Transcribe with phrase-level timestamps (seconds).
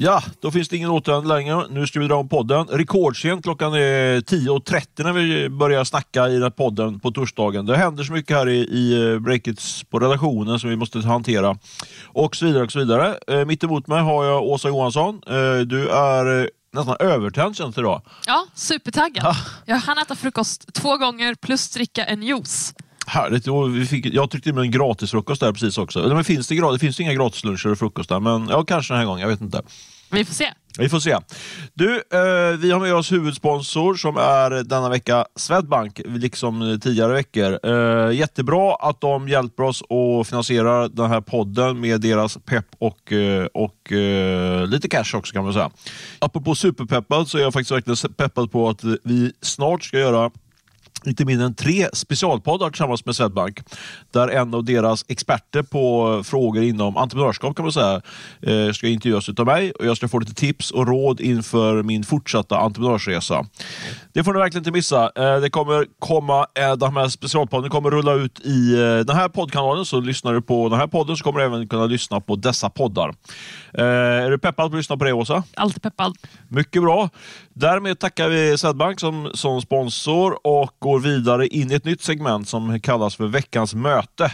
[0.00, 1.66] Ja, då finns det ingen återvändo längre.
[1.70, 2.66] Nu ska vi dra om podden.
[2.66, 7.66] Rekordsent klockan är 10.30 när vi börjar snacka i den här podden på torsdagen.
[7.66, 11.58] Det händer så mycket här i, i eh, breakits på redaktionen som vi måste hantera.
[12.06, 12.64] Och så vidare.
[12.64, 13.18] och så vidare.
[13.26, 15.20] Eh, mitt emot mig har jag Åsa Johansson.
[15.26, 18.02] Eh, du är eh, nästan övertänd känns det idag.
[18.26, 19.36] Ja, supertaggad.
[19.64, 22.74] Jag hann äta frukost två gånger plus dricka en juice.
[23.08, 23.48] Härligt.
[23.48, 26.08] Och vi fick, jag tryckte in en gratisfrukost där precis också.
[26.14, 29.20] Men finns det, det finns inga gratisluncher och frukostar, men ja, kanske den här gången.
[29.20, 29.62] Jag vet inte.
[30.10, 30.52] Vi får se.
[30.78, 31.16] Vi får se.
[31.74, 37.58] Du, eh, vi har med oss huvudsponsor som är denna vecka Swedbank, liksom tidigare veckor.
[37.62, 43.12] Eh, jättebra att de hjälper oss att finansiera den här podden med deras pepp och,
[43.12, 45.70] eh, och eh, lite cash också kan man säga.
[46.18, 50.30] Apropå superpeppad så är jag faktiskt verkligen peppad på att vi snart ska göra
[51.06, 53.60] inte mindre än tre specialpoddar tillsammans med Swedbank.
[54.10, 58.02] Där en av deras experter på frågor inom entreprenörskap kan man säga
[58.42, 62.04] eh, ska intervjuas av mig och jag ska få lite tips och råd inför min
[62.04, 63.46] fortsatta entreprenörsresa.
[64.18, 65.10] Det får ni verkligen inte missa.
[65.16, 66.46] Eh, Det kommer komma,
[66.78, 70.68] de här specialpodden kommer rulla ut i eh, den här poddkanalen, så lyssnar du på
[70.68, 73.08] den här podden så kommer du även kunna lyssna på dessa poddar.
[73.74, 75.42] Eh, Är du peppad på att lyssna på det Åsa?
[75.54, 76.16] Alltid peppad.
[76.48, 77.08] Mycket bra.
[77.54, 82.48] Därmed tackar vi Swedbank som, som sponsor och går vidare in i ett nytt segment
[82.48, 84.30] som kallas för veckans möte.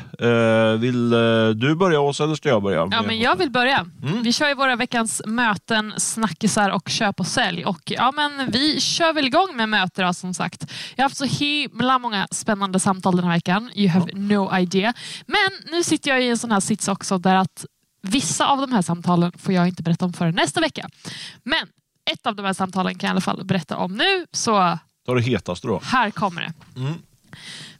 [0.78, 1.10] Vill
[1.54, 2.88] du börja Åsa eller ska jag börja?
[2.90, 3.86] Ja, men jag vill börja.
[4.22, 7.64] Vi kör ju våra veckans möten, snackisar och köp och sälj.
[7.64, 10.70] Och, ja, men vi kör väl igång med möten då, som sagt.
[10.96, 13.70] Jag har haft så himla många spännande samtal den här veckan.
[13.74, 14.94] You have no idea.
[15.26, 17.64] Men nu sitter jag i en sån här sits också där att
[18.02, 20.88] vissa av de här samtalen får jag inte berätta om förrän nästa vecka.
[21.42, 21.66] Men
[22.12, 24.26] ett av de här samtalen kan jag i alla fall berätta om nu.
[24.32, 25.80] Så Ta det hetaste då.
[25.84, 26.80] här kommer det.
[26.80, 26.94] Mm.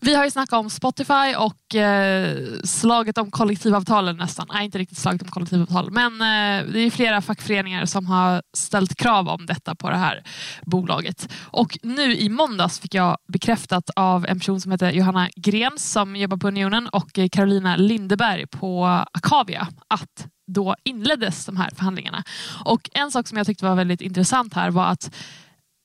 [0.05, 4.47] Vi har ju snackat om Spotify och eh, slaget om kollektivavtalen nästan.
[4.53, 5.91] Nej, inte riktigt slaget om kollektivavtal.
[5.91, 10.23] Men eh, det är flera fackföreningar som har ställt krav om detta på det här
[10.63, 11.33] bolaget.
[11.43, 16.17] Och nu i måndags fick jag bekräftat av en person som heter Johanna Grens som
[16.17, 22.25] jobbar på Unionen och eh, Carolina Lindeberg på Akavia att då inleddes de här förhandlingarna.
[22.65, 25.15] Och en sak som jag tyckte var väldigt intressant här var att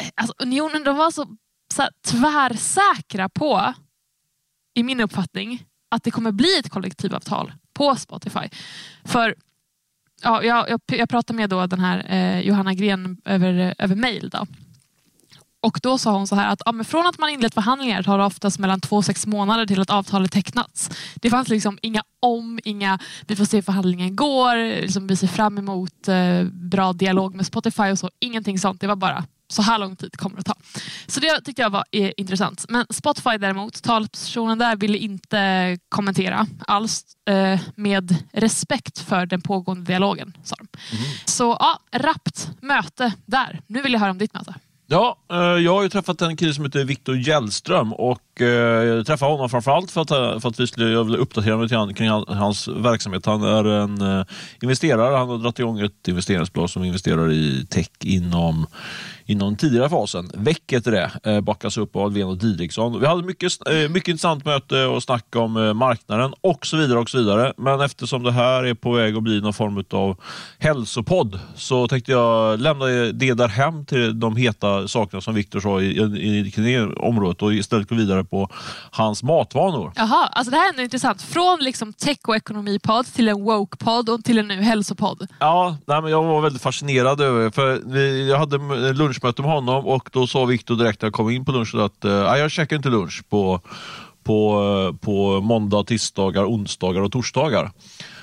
[0.04, 1.26] eh, alltså, Unionen de var så,
[1.74, 3.74] så här, tvärsäkra på
[4.80, 8.50] i min uppfattning, att det kommer bli ett kollektivavtal på Spotify.
[9.06, 9.36] För
[10.24, 14.30] ja, jag, jag, jag pratade med då den här eh, Johanna Gren över, över mail.
[14.30, 14.48] Då.
[15.62, 18.18] Och då sa hon så här att ja, men från att man inlett förhandlingar tar
[18.18, 20.90] det oftast mellan två och sex månader till att avtalet tecknats.
[21.16, 25.28] Det fanns liksom inga om, inga vi får se hur förhandlingen går, liksom vi ser
[25.28, 28.10] fram emot eh, bra dialog med Spotify och så.
[28.20, 28.82] Ingenting sånt.
[28.82, 30.82] Det var bara så här lång tid kommer det att ta.
[31.08, 32.66] Så det tyckte jag var eh, intressant.
[32.70, 39.86] Men Spotify däremot, talespersonen där ville inte kommentera alls eh, med respekt för den pågående
[39.86, 40.38] dialogen.
[40.44, 40.68] Sa de.
[41.26, 43.62] Så ja, rappt möte där.
[43.68, 44.56] Nu vill jag höra om ditt möte.
[44.92, 49.06] Ja, eh, jag har ju träffat en kille som heter Viktor Gällström och eh, jag
[49.06, 51.94] träffade honom framförallt för att, eh, för att vi skulle, jag ville uppdatera mig lite
[51.96, 53.26] kring han- hans verksamhet.
[53.26, 54.26] Han är en
[54.62, 55.18] investerare.
[55.18, 58.68] Han har dragit igång ett investeringsbolag som investerar i tech inom
[59.30, 60.30] inom den tidigare fasen.
[60.34, 63.00] Väck heter det, eh, backas upp av Alvén och Didriksson.
[63.00, 67.00] Vi hade mycket, eh, mycket intressant möte och snack om eh, marknaden och så vidare.
[67.00, 67.54] och så vidare.
[67.58, 70.18] Men eftersom det här är på väg att bli någon form av
[70.60, 75.82] hälsopodd så tänkte jag lämna det där hem till de heta sakerna som Viktor sa
[75.82, 78.50] i, i, i området och istället gå vidare på
[78.92, 79.92] hans matvanor.
[79.96, 81.22] Jaha, alltså det här är ändå intressant.
[81.22, 85.28] Från liksom tech och ekonomipodd till en woke-podd och till en nu hälsopodd.
[85.40, 88.72] Ja, nej, men jag var väldigt fascinerad över för vi, Jag hade m-
[89.20, 92.06] lunchmöte med honom och då sa Viktor direkt när jag kom in på lunchen att
[92.06, 93.62] uh, jag käkar inte lunch på,
[94.24, 97.72] på, eh, på måndag, tisdagar, onsdagar och torsdagar.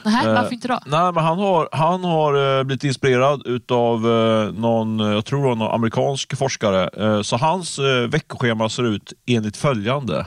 [0.05, 0.81] Nähä, Eh, varför inte då?
[0.87, 5.57] Nej, men han har, han har eh, blivit inspirerad utav eh, någon, eh, jag tror
[5.57, 6.89] någon amerikansk forskare.
[6.97, 10.27] Eh, så hans eh, veckoschema ser ut enligt följande.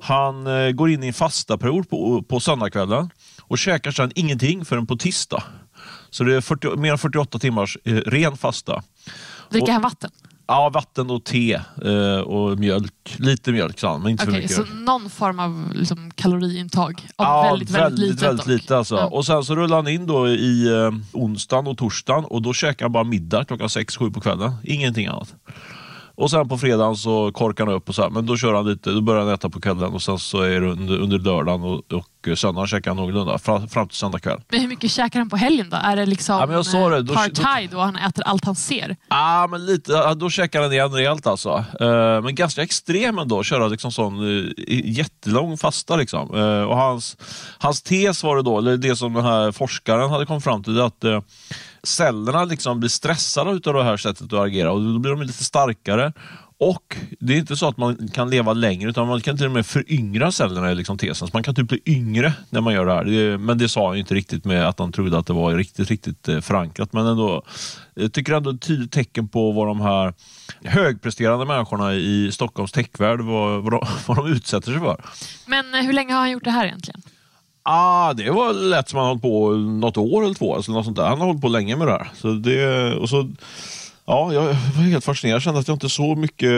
[0.00, 3.10] Han eh, går in i en fastaperiod på, på söndagskvällen
[3.42, 5.42] och käkar sedan ingenting förrän på tisdag.
[6.10, 8.82] Så det är 40, mer än 48 timmars eh, ren fasta.
[9.50, 10.10] Dricker han vatten?
[10.46, 11.54] Ja, vatten och te
[11.84, 13.16] eh, och mjölk.
[13.18, 14.56] Lite mjölk, sa han, men inte för Okej, mycket.
[14.56, 18.46] så någon form av liksom, kaloriintag av Ja, väldigt, väldigt, väldigt dock.
[18.46, 18.94] lite alltså.
[18.96, 19.06] Ja.
[19.06, 22.84] Och sen så rullar han in då i eh, onsdagen och torsdagen och då käkar
[22.84, 24.52] han bara middag klockan 6-7 på kvällen.
[24.64, 25.34] Ingenting annat.
[26.16, 28.66] Och sen på fredagen så korkar han upp och så här, men då kör han
[28.66, 31.62] lite, då börjar han äta på kvällen och sen så är det under, under lördagen
[31.62, 34.40] och, och söndagen käkar han någorlunda fram, fram till söndag kväll.
[34.50, 35.76] Men hur mycket käkar han på helgen då?
[35.76, 38.44] Är det liksom Ja, men jag sa det, eh, då- partaj då han äter allt
[38.44, 38.96] han ser?
[39.08, 41.64] ah, men lite, ja, då käkar han igen rejält alltså.
[41.80, 44.44] Eh, men ganska extrem ändå, köra liksom sån eh,
[44.84, 45.96] jättelång fasta.
[45.96, 46.34] Liksom.
[46.36, 47.16] Eh, och hans,
[47.58, 50.74] hans tes var det då, eller det som den här forskaren hade kommit fram till,
[50.74, 51.20] det att eh,
[51.84, 55.44] cellerna liksom blir stressade av det här sättet att agera och då blir de lite
[55.44, 56.12] starkare.
[56.58, 59.52] Och det är inte så att man kan leva längre utan man kan till och
[59.52, 61.28] med föryngra cellerna i liksom tesen.
[61.28, 63.38] Så man kan typ bli yngre när man gör det här.
[63.38, 66.28] Men det sa han inte riktigt med att han trodde att det var riktigt, riktigt
[66.28, 66.92] eh, förankrat.
[66.92, 67.42] Men ändå,
[67.94, 70.14] jag tycker ändå ett tydligt tecken på vad de här
[70.64, 75.04] högpresterande människorna i Stockholms techvärld vad, vad, de, vad de utsätter sig för.
[75.46, 77.02] Men eh, hur länge har han gjort det här egentligen?
[77.66, 80.54] Ah, det var lätt som han hållit på något år eller två.
[80.54, 81.06] Alltså något sånt där.
[81.06, 82.10] Han har hållit på länge med det här.
[82.16, 83.30] Så det, och så,
[84.06, 85.34] ja, jag var helt fascinerad.
[85.34, 86.50] Jag kände att jag inte så mycket...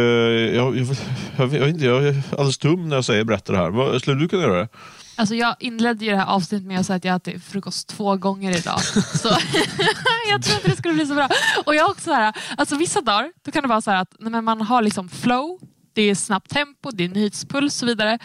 [0.55, 0.97] Jag, jag,
[1.37, 3.99] jag, jag, inte, jag är alldeles dum när jag säger berättar det här.
[3.99, 4.69] Skulle du kunna göra det?
[5.17, 8.17] Alltså jag inledde ju det här avsnittet med att säga att jag ätit frukost två
[8.17, 8.81] gånger idag.
[9.14, 9.29] Så
[10.31, 11.29] jag tror inte det skulle bli så bra.
[11.64, 14.41] Och jag också så här, alltså vissa dagar då kan det vara så att när
[14.41, 15.58] man har liksom flow,
[15.93, 18.19] det är snabbt tempo, det är nyhetspuls och så vidare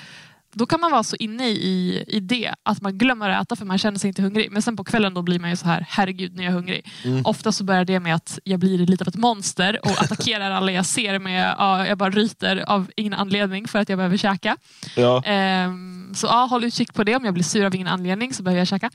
[0.54, 3.66] då kan man vara så inne i, i det att man glömmer att äta för
[3.66, 4.52] man känner sig inte hungrig.
[4.52, 6.92] Men sen på kvällen då blir man ju så här, herregud nu är jag hungrig.
[7.06, 7.26] Mm.
[7.26, 10.72] Ofta så börjar det med att jag blir lite av ett monster och attackerar alla
[10.72, 14.58] jag ser med, ja, jag bara ryter av ingen anledning för att jag behöver käka.
[14.96, 15.24] Ja.
[15.26, 17.16] Ehm, så ja, håll utkik på det.
[17.16, 18.92] Om jag blir sur av ingen anledning så behöver jag käka.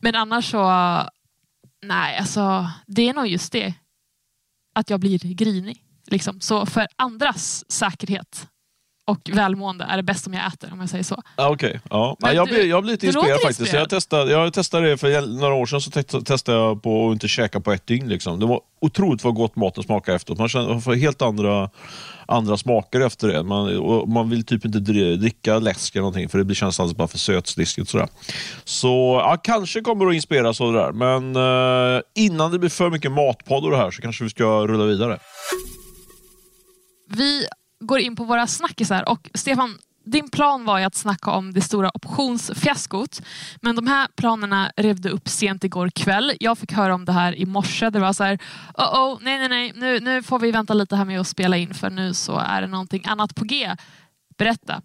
[0.00, 0.62] Men annars så,
[1.82, 3.74] nej alltså det är nog just det.
[4.74, 5.82] Att jag blir grinig.
[6.06, 6.40] Liksom.
[6.40, 8.48] Så för andras säkerhet
[9.06, 11.22] och välmående är det bäst om jag äter om jag säger så.
[11.36, 11.78] Ah, okay.
[11.90, 12.16] ja.
[12.20, 13.60] Men jag, blir, jag blir lite inspirerad faktiskt.
[13.60, 13.82] Inspirerad.
[13.82, 15.90] Jag, testade, jag testade det för några år sedan, så
[16.22, 18.08] testade jag på att inte käka på ett dygn.
[18.08, 18.40] Liksom.
[18.40, 20.38] Det var otroligt vad gott maten smakar efteråt.
[20.38, 21.70] Man, känner, får helt andra,
[22.26, 23.42] andra smaker efter det.
[23.42, 23.82] Man,
[24.12, 27.88] man vill typ inte dricka läsk eller någonting för det känns alldeles bara för sötsliskigt.
[27.88, 28.08] Sådär.
[28.64, 30.92] Så ja, kanske kommer att inspireras av det där.
[30.92, 34.66] Men uh, innan det blir för mycket matpodd och det här så kanske vi ska
[34.66, 35.18] rulla vidare.
[37.08, 37.46] Vi
[37.80, 39.08] går in på våra snackisar.
[39.08, 43.22] Och Stefan, din plan var ju att snacka om det stora optionsfiaskot.
[43.60, 46.32] Men de här planerna revde upp sent igår kväll.
[46.40, 47.90] Jag fick höra om det här i morse.
[47.90, 48.38] Det var så här,
[48.74, 51.56] oh, oh nej, nej, nej, nu, nu får vi vänta lite här med att spela
[51.56, 53.76] in för nu så är det någonting annat på G.
[54.38, 54.82] Berätta.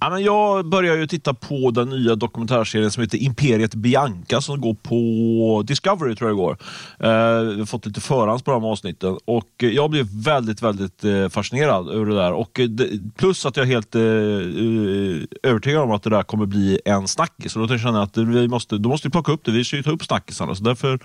[0.00, 4.60] Ja, men jag börjar ju titta på den nya dokumentärserien som heter Imperiet Bianca som
[4.60, 6.56] går på Discovery tror jag det går.
[6.98, 11.28] Eh, har fått lite förhands på de avsnitten och eh, jag blev väldigt, väldigt eh,
[11.28, 12.32] fascinerad över det där.
[12.32, 12.68] Och, eh,
[13.16, 17.08] plus att jag är helt eh, eh, övertygad om att det där kommer bli en
[17.08, 17.56] snackis.
[17.56, 19.52] Och då känner jag att vi måste, då måste vi plocka upp det.
[19.52, 20.54] Vi ska ju ta upp snackisarna.
[20.54, 20.98] Så därför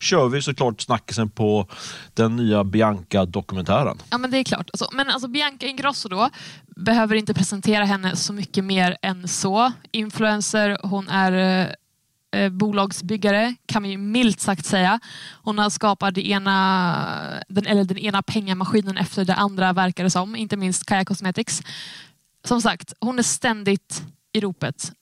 [0.00, 1.66] kör vi såklart snackisen på
[2.14, 3.98] den nya Bianca-dokumentären.
[4.10, 4.70] Ja men det är klart.
[4.72, 6.30] Alltså, men alltså Bianca Ingrosso då
[6.76, 9.72] behöver inte presentera henne så mycket mer än så.
[9.90, 15.00] Influencer, hon är eh, eh bolagsbyggare kan man ju milt sagt säga.
[15.42, 20.10] Hon har skapat det ena, den, eller den ena pengamaskinen efter det andra verkar det
[20.10, 20.36] som.
[20.36, 21.62] Inte minst Kaja Cosmetics.
[22.44, 24.02] Som sagt, hon är ständigt
[24.32, 24.92] i ropet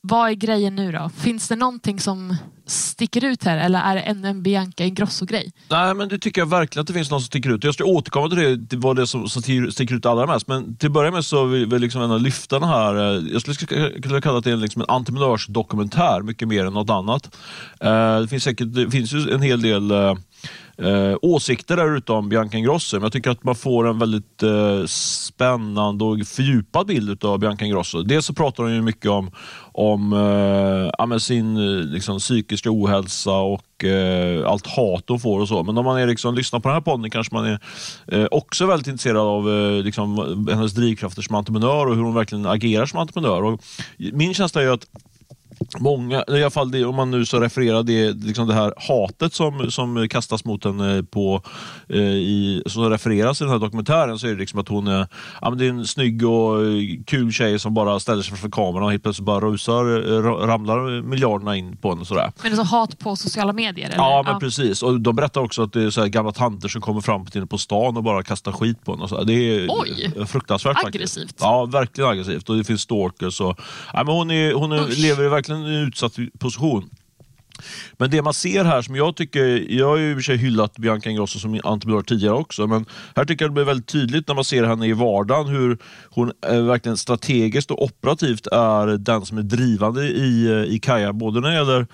[0.00, 1.10] vad är grejen nu då?
[1.16, 2.36] Finns det någonting som
[2.66, 5.52] sticker ut här eller är det ännu en Bianca Ingrosso-grej?
[5.70, 7.64] Nej, men det tycker jag verkligen att det finns något som sticker ut.
[7.64, 10.48] Jag ska återkomma till det, till vad det är som, som sticker ut allra mest.
[10.48, 14.00] Men till att börja med så vill vi liksom lyfta den här, eh, jag skulle
[14.00, 17.36] kunna kalla det liksom en entreprenörsdokumentär mycket mer än något annat.
[17.80, 20.14] Eh, det finns säkert det finns ju en hel del eh,
[20.80, 22.96] eh, åsikter där ute om Bianca Ingrosso.
[22.96, 27.64] Men jag tycker att man får en väldigt eh, spännande och fördjupad bild av Bianca
[27.64, 28.02] Ingrosso.
[28.02, 29.30] Dels så pratar hon ju mycket om,
[29.72, 30.12] om
[31.10, 35.62] eh, sin eh, liksom, psykiska ohälsa och eh, allt hat hon får och så.
[35.62, 37.58] Men om man är, liksom, lyssnar på den här podden kanske man är
[38.06, 42.46] eh, också väldigt intresserad av eh, liksom, hennes drivkrafter som entreprenör och hur hon verkligen
[42.46, 43.42] agerar som entreprenör.
[43.42, 43.60] Och
[43.96, 44.86] min känsla är att
[45.78, 49.34] Många, i alla fall det, om man nu så refererar det, liksom det här hatet
[49.34, 51.42] som, som kastas mot henne på,
[51.88, 55.06] eh, i, som refereras i den här dokumentären så är det liksom att hon är,
[55.40, 56.56] ja, men det är en snygg och
[57.06, 59.84] kul tjej som bara ställer sig framför kameran och helt plötsligt bara rusar,
[60.46, 62.04] ramlar miljarderna in på henne.
[62.04, 62.32] Sådär.
[62.42, 63.86] Men det är så hat på sociala medier?
[63.86, 63.96] Eller?
[63.96, 64.40] Ja, men ja.
[64.40, 64.82] precis.
[64.82, 67.46] Och de berättar också att det är så gamla tanter som kommer fram till henne
[67.46, 69.02] på stan och bara kastar skit på henne.
[69.02, 69.24] Och så.
[69.24, 70.26] Det är Oj.
[70.26, 70.84] fruktansvärt.
[70.84, 71.22] Aggressivt.
[71.22, 71.40] Faktiskt.
[71.40, 72.48] Ja, verkligen aggressivt.
[72.48, 73.40] Och det finns stalkers.
[73.40, 73.60] Och,
[73.92, 76.90] ja, men hon är, hon är, lever verkligen verkligen en utsatt position.
[77.98, 80.36] Men det man ser här som jag tycker, jag har ju i och för sig
[80.36, 84.28] hyllat Bianca Ingrosso som entreprenör tidigare också, men här tycker jag det blir väldigt tydligt
[84.28, 85.78] när man ser henne i vardagen hur
[86.10, 91.12] hon eh, verkligen strategiskt och operativt är den som är drivande i, eh, i Kaja,
[91.12, 91.86] både när det gäller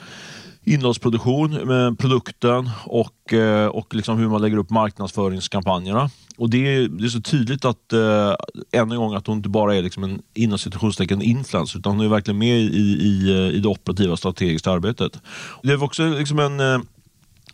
[0.66, 6.11] innehållsproduktion med produkten och, eh, och liksom hur man lägger upp marknadsföringskampanjerna.
[6.38, 8.35] Och det är, det är så tydligt att eh,
[8.73, 12.04] än en gång att hon inte bara är liksom en inom situationstecken influencer utan hon
[12.04, 15.20] är verkligen med i, i, i det operativa strategiska arbetet.
[15.62, 16.78] Det var också liksom en eh,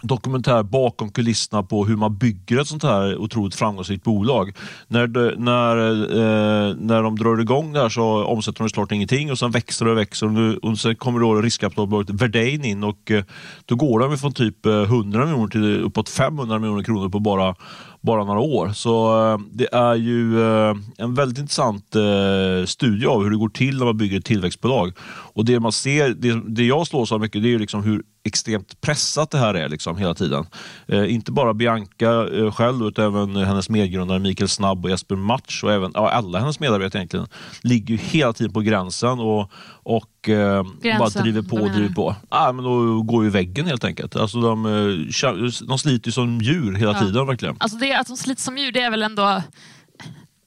[0.02, 4.56] dokumentär bakom kulisserna på hur man bygger ett sånt här otroligt framgångsrikt bolag.
[4.88, 9.30] När, de, när, eh, när de drar igång det här så omsätter de såklart ingenting
[9.30, 13.10] och sen växer och växer och, nu, och sen kommer då riskkapitalbolaget Verdane in och
[13.10, 13.24] eh,
[13.64, 17.54] då går de från typ eh, 100 miljoner till uppåt 500 miljoner kronor på bara
[18.02, 18.68] bara några år.
[18.68, 23.48] Så eh, det är ju eh, en väldigt intressant eh, studie av hur det går
[23.48, 24.92] till när man bygger ett tillväxtbolag.
[25.34, 28.80] Och det man ser, det, det jag slås av mycket, det är liksom hur extremt
[28.80, 30.46] pressat det här är liksom hela tiden.
[30.86, 35.64] Eh, inte bara Bianca eh, själv utan även hennes medgrundare Mikael Snabb och Jesper Match
[35.64, 37.26] och även ja, alla hennes medarbetare egentligen
[37.62, 39.50] ligger hela tiden på gränsen och,
[39.82, 40.64] och eh,
[40.98, 42.16] bara driver på och driver på.
[42.28, 44.16] Ah, men då går ju väggen helt enkelt.
[44.16, 47.00] Alltså de, eh, de sliter ju som djur hela ja.
[47.00, 47.56] tiden verkligen.
[47.58, 49.42] Alltså det, att de sliter som djur det är väl ändå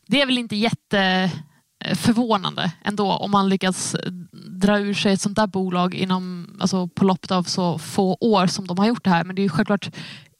[0.07, 1.31] det är väl inte jätte
[1.95, 3.95] förvånande ändå om man lyckas
[4.59, 8.47] dra ur sig ett sånt där bolag inom, alltså på loppet av så få år
[8.47, 9.23] som de har gjort det här.
[9.23, 9.89] Men det är självklart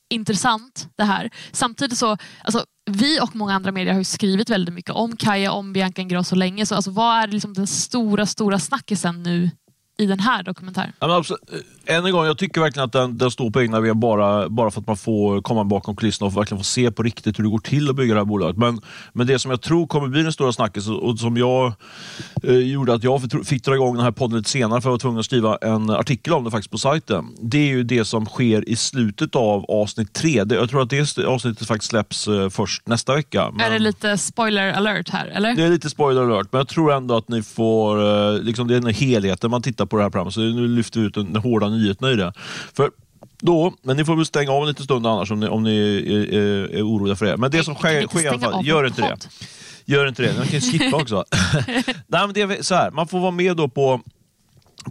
[0.09, 1.29] intressant det här.
[1.51, 5.73] Samtidigt så, alltså, vi och många andra medier har skrivit väldigt mycket om Kaja, om
[5.73, 6.65] Bianca Ingrosso länge.
[6.65, 9.49] Så alltså, vad är liksom den stora, stora snackisen nu
[9.97, 10.91] i den här dokumentären?
[10.99, 11.37] Ja, alltså,
[11.85, 14.71] än en gång, jag tycker verkligen att den, den står på egna ben bara, bara
[14.71, 17.49] för att man får komma bakom kulisserna och verkligen få se på riktigt hur det
[17.49, 18.57] går till att bygga det här bolaget.
[18.57, 18.81] Men,
[19.13, 21.73] men det som jag tror kommer bli den stora snackisen och som jag
[22.43, 24.91] eh, gjorde att jag fick dra igång den här podden lite senare för att jag
[24.91, 27.25] var tvungen att skriva en artikel om det faktiskt på sajten.
[27.41, 30.43] Det är ju det som sker i slutet av avsnitt tre.
[30.43, 33.51] Det, jag tror att det avsnittet faktiskt släpps eh, först nästa vecka.
[33.51, 33.61] Men...
[33.61, 35.27] Är det lite spoiler alert här?
[35.27, 35.55] eller?
[35.55, 38.03] Det är lite spoiler alert, men jag tror ändå att ni får,
[38.35, 40.33] eh, liksom, det är den helheten man tittar på det här programmet.
[40.33, 42.33] Så nu lyfter vi ut den, den hårda nyheterna i det.
[42.73, 42.91] För
[43.41, 45.77] då, men ni får väl stänga av en liten stund annars om ni, om ni
[46.07, 47.37] är, är, är oroliga för det.
[47.37, 49.17] Men det som sker, sker i alla fall, gör inte det.
[49.85, 50.37] Gör inte det.
[50.37, 51.25] Man kan skippa också.
[52.07, 54.01] Nej, men det är så här, man får vara med då på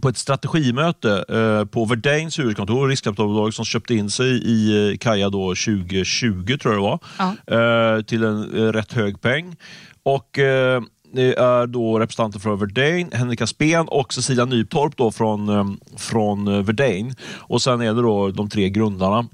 [0.02, 5.30] på ett strategimöte eh, på Verdains huvudkontor, riskkapitalbolag som köpte in sig i eh, Kaja
[5.30, 7.96] då 2020 tror jag det var, ja.
[7.96, 9.56] eh, till en eh, rätt hög peng.
[10.02, 10.82] Och eh,
[11.14, 16.64] det är då representanter från Verdane, Henrika Spen och Cecilia Nytorp då från, ehm, från
[16.64, 17.14] Verdane.
[17.36, 19.26] Och sen är det då de tre grundarna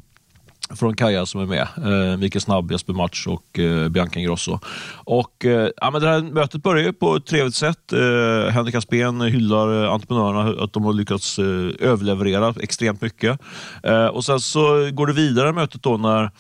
[0.77, 1.67] från Kaja som är med.
[1.77, 4.59] Eh, Mikael Snabb, Jesper Match och eh, Bianca Ingrosso.
[5.05, 7.93] Och, eh, ja, men det här mötet börjar på ett trevligt sätt.
[7.93, 11.45] Eh, Henrik Aspén hyllar eh, entreprenörerna, att de har lyckats eh,
[11.79, 13.41] överleverera extremt mycket.
[13.83, 16.31] Eh, och Sen så går det vidare mötet då när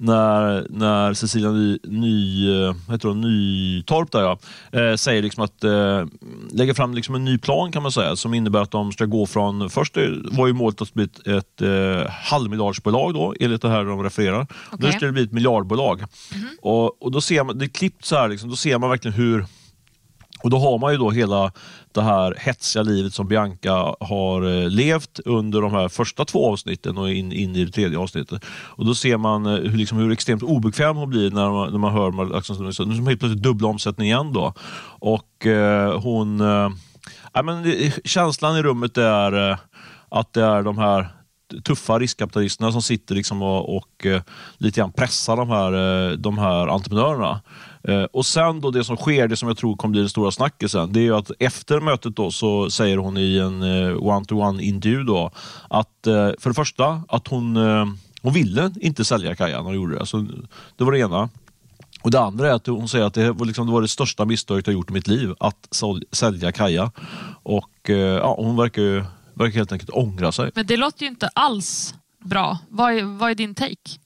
[0.00, 4.38] när, när Cecilia Ny, Ny, eh, heter hon, Nytorp där, ja,
[4.72, 6.04] eh, säger liksom att eh,
[6.52, 9.26] lägger fram liksom en ny plan kan man säga som innebär att de ska gå
[9.26, 13.84] från, först var ju målet att bli ett, ett eh, halvmiljardsbolag då, enligt det här
[13.84, 14.42] de refererar.
[14.42, 14.86] Okay.
[14.86, 15.98] Nu ska det bli ett miljardbolag.
[15.98, 16.56] Mm -hmm.
[16.62, 19.14] och, och då ser man, det är klippt så här, liksom, då ser man verkligen
[19.14, 19.46] hur
[20.42, 21.52] och då har man ju då hela
[21.92, 26.98] det här hetsiga livet som Bianca har eh, levt under de här första två avsnitten
[26.98, 28.44] och in, in i det tredje avsnittet.
[28.48, 31.78] Och Då ser man eh, hur, liksom, hur extremt obekväm hon blir när man, när
[31.78, 34.32] man hör liksom, nu är helt plötsligt dubbla omsättning igen.
[34.32, 34.54] Då.
[35.00, 36.40] Och eh, hon...
[36.40, 36.70] Eh,
[37.32, 39.58] ja, men, eh, känslan i rummet är eh,
[40.08, 41.08] att det är de här
[41.64, 44.20] tuffa riskkapitalisterna som sitter liksom och, och uh,
[44.58, 47.40] lite grann pressar de här, de här entreprenörerna.
[47.82, 50.30] Eh, och sen då det som sker, det som jag tror kommer bli den stora
[50.30, 55.04] snackisen, det är att efter mötet då så säger hon i en eh, one-to-one intervju
[55.04, 55.30] då
[55.70, 57.56] att eh, för det första att hon,
[58.22, 60.06] hon ville inte sälja Kajan när hon gjorde det.
[60.06, 60.26] Så
[60.76, 61.28] det var det ena.
[62.02, 64.24] Och Det andra är att hon säger att det var, liksom, det, var det största
[64.24, 65.68] misstaget jag gjort i mitt liv, att
[66.12, 66.90] sälja Kaja.
[67.42, 69.04] Och ja, hon verkar ju
[69.34, 70.50] verkar helt enkelt ångra sig.
[70.54, 71.94] Men det låter ju inte alls
[72.24, 72.58] bra.
[72.68, 73.98] Vad är, vad är din take?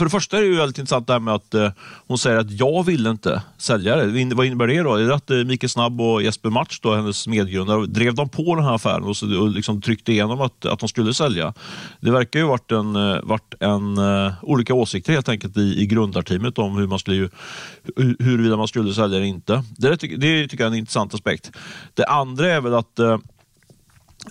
[0.00, 1.70] För det första är det ju väldigt intressant det här med att eh,
[2.06, 4.34] hon säger att jag vill inte sälja det.
[4.34, 4.94] Vad innebär det då?
[4.94, 8.54] Är det att eh, Mikael Snabb och Jesper Match, då, hennes medgrundare, drev de på
[8.54, 11.54] den här affären och, så, och liksom tryckte igenom att, att de skulle sälja?
[12.00, 15.86] Det verkar ju varit en, eh, varit en uh, olika åsikter helt enkelt i, i
[15.86, 17.28] grundarteamet om hur man skulle, ju,
[18.18, 19.64] huruvida man skulle sälja eller inte.
[19.78, 21.52] Det, det tycker jag är en intressant aspekt.
[21.94, 23.18] Det andra är väl att uh,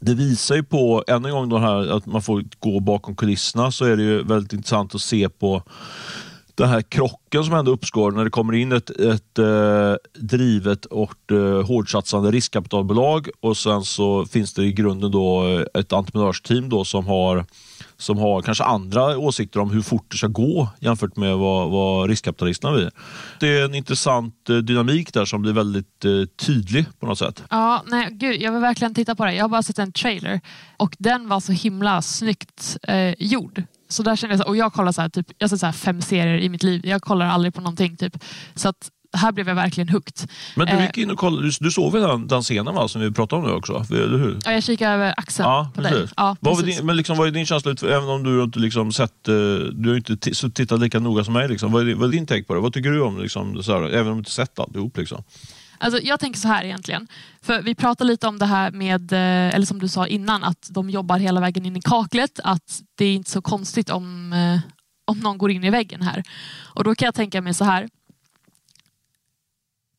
[0.02, 3.86] det visar ju på, än en gång, här, att man får gå bakom kulisserna så
[3.86, 5.64] är det ju väldigt intressant att se på
[6.56, 11.32] den här krocken som ändå uppstår när det kommer in ett, ett eh, drivet och
[11.32, 13.30] eh, hårdsatsande riskkapitalbolag.
[13.40, 17.46] Och sen så finns det i grunden då ett entreprenörsteam då som har
[18.00, 22.10] som har kanske andra åsikter om hur fort det ska gå jämfört med vad, vad
[22.10, 22.90] riskkapitalisterna vill.
[23.40, 26.12] Det är en intressant eh, dynamik där som blir väldigt eh,
[26.46, 27.44] tydlig på något sätt.
[27.50, 29.34] Ja, nej, gud, jag vill verkligen titta på det.
[29.34, 30.42] Jag har bara sett en trailer
[30.78, 33.64] och den var så himla snyggt eh, gjord.
[33.90, 36.02] Så där känner jag, och jag kollar så här, typ, jag har så här fem
[36.02, 36.86] serier i mitt liv.
[36.86, 37.98] Jag kollar aldrig på någonting.
[37.98, 38.24] Typ.
[38.56, 40.30] Så att här blev jag verkligen hooked.
[40.56, 42.88] Men du Eh, gick in och kollade, du, du såg väl den, den scenen va,
[42.88, 43.86] som vi pratade om nu också?
[43.92, 44.40] Eller hur?
[44.46, 46.08] Ja, jag kikar över axeln Ja, på dig.
[46.18, 48.92] Ja, Vad var din, men liksom, vad är din känsla, även om du inte liksom
[48.92, 49.34] sett, eh,
[49.74, 50.18] du har inte
[50.50, 51.72] tittat lika noga som mig, liksom.
[51.72, 52.60] vad, är, din- vad är din take på det?
[52.60, 54.98] Vad tycker du om liksom, så här, även om du inte sett alltihop?
[54.98, 55.24] Liksom?
[55.82, 57.08] Alltså, jag tänker så här egentligen.
[57.42, 60.68] För Vi pratade lite om det här med, eh, eller som du sa innan, att
[60.70, 62.40] de jobbar hela vägen in i kaklet.
[62.44, 64.34] Att det är inte så konstigt om,
[65.08, 66.24] om någon går in i väggen här.
[66.76, 67.90] Och Då kan jag tänka mig så här.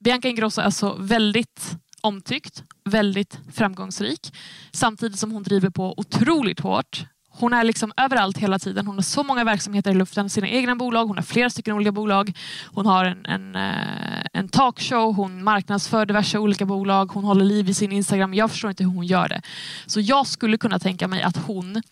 [0.04, 4.34] Bianca Ingrosso är alltså väldigt omtyckt, väldigt framgångsrik.
[4.72, 7.04] Samtidigt som hon driver på otroligt hårt.
[7.32, 8.86] Hon är liksom överallt hela tiden.
[8.86, 10.30] Hon har så många verksamheter i luften.
[10.30, 12.32] Sina egna bolag, hon har flera stycken olika bolag.
[12.66, 17.12] Hon har en, en, eh, en talkshow, hon marknadsför diverse olika bolag.
[17.12, 18.34] Hon håller liv i sin Instagram.
[18.34, 19.42] Jag förstår inte hur hon gör det.
[19.86, 21.82] Så jag skulle kunna tänka mig att hon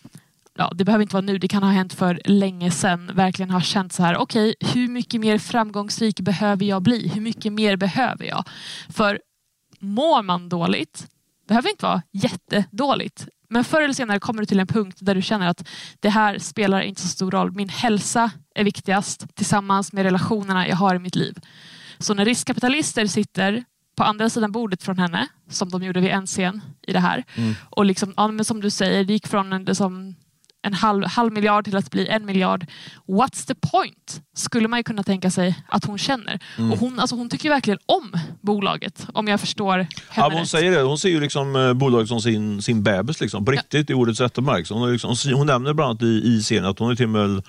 [0.60, 3.10] Ja, det behöver inte vara nu, det kan ha hänt för länge sedan.
[3.14, 7.08] Verkligen har känt så här, okej, hur mycket mer framgångsrik behöver jag bli?
[7.08, 8.44] Hur mycket mer behöver jag?
[8.88, 9.20] För
[9.80, 11.06] mår man dåligt,
[11.48, 15.22] behöver inte vara jättedåligt, men förr eller senare kommer du till en punkt där du
[15.22, 15.68] känner att
[16.00, 17.52] det här spelar inte så stor roll.
[17.52, 21.38] Min hälsa är viktigast tillsammans med relationerna jag har i mitt liv.
[21.98, 23.64] Så när riskkapitalister sitter
[23.96, 27.24] på andra sidan bordet från henne, som de gjorde vid en scen i det här,
[27.70, 30.14] och liksom, ja, men som du säger, det gick från en, liksom,
[30.62, 32.66] en halv, halv miljard till att bli en miljard.
[33.06, 34.22] What's the point?
[34.36, 36.40] Skulle man ju kunna tänka sig att hon känner.
[36.72, 40.48] Och hon, alltså, hon tycker verkligen om bolaget, om jag förstår henne Ja, hon rätt.
[40.48, 40.82] säger det.
[40.82, 44.20] Hon ser ju liksom eh, bolaget som sin, sin bebis, liksom, på riktigt i ordets
[44.20, 44.74] rätta bemärkelse.
[44.74, 47.42] Hon, liksom, hon nämner bland annat i, i scenen att hon är till och med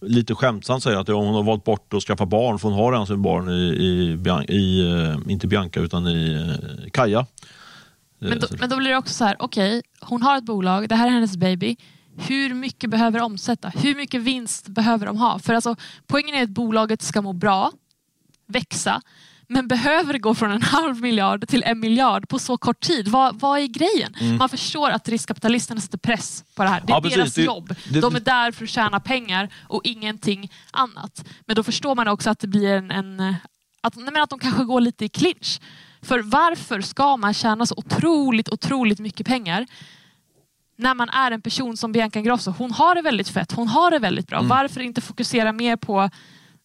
[0.00, 2.92] lite skämtsamt säger att ja, hon har valt bort att skaffa barn, för hon har
[2.92, 7.26] redan sin barn i, i, i eh, inte Bianca, utan i eh, Kaja.
[8.18, 10.94] Men då, men då blir det också så här, okej, hon har ett bolag, det
[10.94, 11.76] här är hennes baby.
[12.18, 13.68] Hur mycket behöver omsätta?
[13.68, 15.38] Hur mycket vinst behöver de ha?
[15.38, 17.72] För alltså, poängen är att bolaget ska må bra,
[18.46, 19.02] växa,
[19.48, 23.08] men behöver det gå från en halv miljard till en miljard på så kort tid?
[23.08, 24.36] Vad, vad är grejen?
[24.38, 26.80] Man förstår att riskkapitalisterna sätter press på det här.
[26.86, 27.10] Det är Mm.
[27.10, 27.74] Ja, deras Det- jobb.
[27.90, 31.24] det- De är där för att tjäna pengar och ingenting annat.
[31.46, 33.34] Men då förstår man också att det blir en, en
[33.80, 35.60] att, nej men att de kanske går lite i clinch.
[36.02, 39.66] För varför ska man tjäna så otroligt, otroligt mycket pengar
[40.76, 42.54] när man är en person som Bianca Ingrosso?
[42.58, 44.42] Hon har det väldigt fett, hon har det väldigt bra.
[44.42, 46.00] Varför inte fokusera mer på,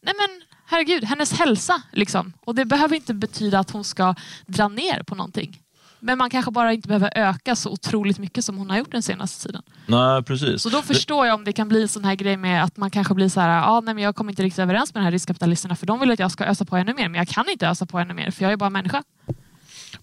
[0.02, 1.82] nej men herregud, hennes hälsa.
[1.92, 2.34] Liksom.
[2.46, 5.62] Och det behöver inte betyda att hon ska dra ner på någonting.
[6.04, 9.02] Men man kanske bara inte behöver öka så otroligt mycket som hon har gjort den
[9.04, 9.62] senaste tiden.
[9.86, 10.62] Nej, precis.
[10.62, 12.92] Så då förstår jag om det kan bli en sån här grej med att man
[12.92, 15.12] kanske blir så här, ah, nej, men jag kommer inte riktigt överens med de här
[15.12, 17.68] riskkapitalisterna för de vill att jag ska ösa på ännu mer, men jag kan inte
[17.68, 19.04] ösa på ännu mer för jag är bara människa.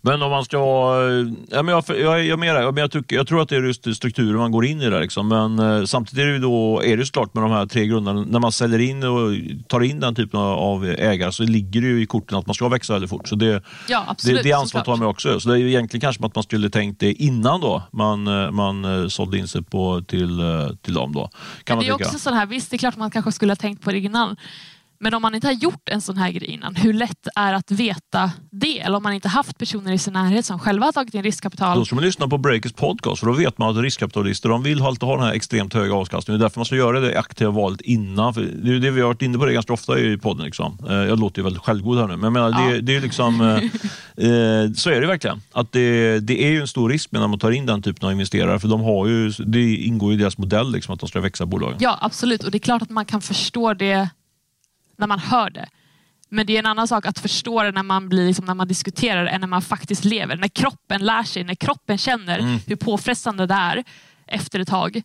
[0.00, 1.10] Men om man ska vara...
[1.50, 3.96] Ja, men jag, jag, jag, menar, men jag, tycker, jag tror att det är just
[3.96, 5.00] strukturen man går in i där.
[5.00, 5.28] Liksom.
[5.28, 8.24] Men eh, samtidigt är det då, är det ju klart med de här tre grunderna.
[8.28, 9.32] När man säljer in och
[9.68, 12.68] tar in den typen av, ägare så ligger det ju i korten att man ska
[12.68, 13.28] växa väldigt fort.
[13.28, 14.42] Så det, Ja, det, absolut.
[14.42, 14.86] det ansvaret såklart.
[14.86, 15.40] har man också.
[15.40, 18.84] Så det är egentligen kanske att man skulle tänkt det innan då man, eh, man
[18.84, 21.12] eh, sålde in sig på, till, eh, till dem.
[21.12, 21.30] Då,
[21.64, 23.56] kan Men det är också sån här, visst det är klart man kanske skulle ha
[23.56, 24.36] tänkt på det innan.
[25.00, 27.70] Men om man inte har gjort en sån här grej innan, hur lätt är att
[27.70, 28.80] veta det?
[28.80, 31.78] Eller om man inte haft personer i sin närhet som själva har tagit in riskkapital.
[31.78, 34.82] Då ska man lyssna på Breakers podcast för då vet man att riskkapitalister de vill
[34.82, 36.38] alltid ha den här extremt höga avkastningen.
[36.38, 38.34] Det är därför man ska göra det aktiva valet innan.
[38.34, 40.44] För det är det vi har varit inne på det ganska ofta i podden.
[40.46, 40.78] Liksom.
[40.88, 42.80] Eh, Jag låter ju väldigt självgod här nu, men jag menar, det, Ja.
[42.82, 43.56] det är liksom, eh,
[44.26, 45.40] eh, så är det verkligen.
[45.52, 48.12] Att det, det är ju en stor risk när man tar in den typen av
[48.12, 51.46] investerare för de har ju, det ingår i deras modell liksom, att de ska växa
[51.46, 51.76] bolagen.
[51.80, 52.44] Ja, absolut.
[52.44, 54.08] Och det är klart att man kan förstå det
[54.98, 55.68] när man hör det.
[56.30, 58.68] Men det är en annan sak att förstå det när man, blir, liksom, när man
[58.68, 60.36] diskuterar än när man faktiskt lever.
[60.36, 62.58] När kroppen lär sig, när kroppen känner Mm.
[62.66, 63.84] hur påfrestande det är
[64.26, 65.02] efter ett tag.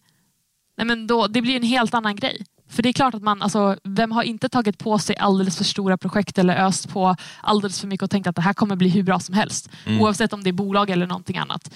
[0.77, 2.45] Nej, men då, det blir en helt annan grej.
[2.69, 5.63] För det är klart att man, alltså, vem har inte tagit på sig alldeles för
[5.63, 8.89] stora projekt eller öst på alldeles för mycket och tänkt att det här kommer bli
[8.89, 9.69] hur bra som helst.
[9.85, 10.01] Mm.
[10.01, 11.73] Oavsett om det är bolag eller någonting annat.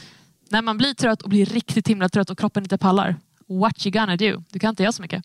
[0.49, 3.15] När man blir trött och blir riktigt himla trött och kroppen inte pallar.
[3.47, 4.43] What you gonna do?
[4.49, 5.23] Du kan inte göra så mycket.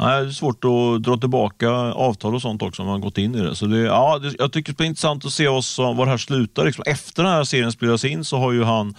[0.00, 3.34] Nej, det är svårt att dra tillbaka avtal och sånt också om man gått in
[3.34, 3.54] i det.
[3.54, 6.18] Så det, ja, det, jag tycker det är intressant att se oss, var det här
[6.18, 6.64] slutar.
[6.64, 6.84] Liksom.
[6.86, 8.94] Efter den här serien spelas in så har ju han,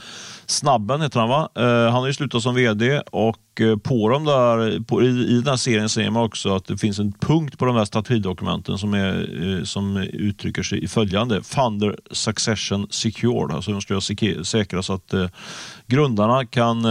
[0.48, 1.50] Snabben heter han va?
[1.56, 5.36] Eh, han har ju slutat som VD och eh, på de där, på, i, i
[5.36, 8.78] den här serien ser man också att det finns en punkt på de här strategidokumenten
[8.78, 11.44] som, är, eh, som uttrycker sig i följande.
[11.44, 13.56] Funder succession secured.
[13.56, 14.02] Alltså de ska
[14.44, 15.28] säkra så att eh,
[15.88, 16.86] grundarna kan,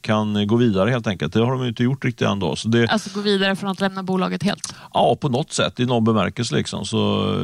[0.00, 1.32] kan gå vidare helt enkelt.
[1.32, 2.38] Det har de inte gjort riktigt än.
[2.38, 2.56] Då.
[2.56, 4.74] Så det, Alltså gå vidare från att lämna bolaget helt.
[4.94, 5.80] Ja, på något sätt.
[5.80, 7.34] I någon bemärkelse liksom, så,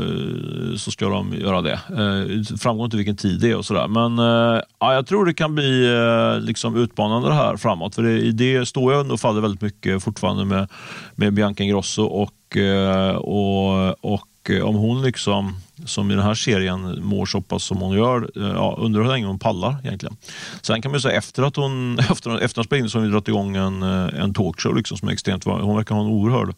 [0.77, 1.73] så ska de göra det.
[1.73, 3.89] Eh, framgår inte vilken tid det är och sådär.
[3.89, 7.95] Men eh, ja, jag tror det kan bli eh, liksom utmanande det här framåt.
[7.95, 10.69] För det, i det står jag och faller väldigt mycket fortfarande med,
[11.15, 16.35] med Bianca Ingrosso och, eh, och, och eh, om hon liksom som i den här
[16.35, 18.31] serien mår så pass som hon gör.
[18.35, 20.17] Ja, undrar hur länge hon pallar egentligen.
[20.63, 23.11] Sen kan man säga efter att hon efter, efter att spelade in så har vi
[23.11, 26.55] dragit igång en, en talkshow liksom, som är extremt Hon verkar ha en oerhörd,